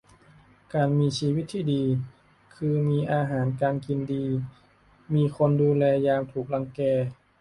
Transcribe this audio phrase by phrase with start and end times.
[0.73, 1.83] การมีชีวิตที่ดี
[2.55, 4.25] คือมีอาหารการกินดี
[5.13, 6.81] มีคนดูแลยามถูกรังแก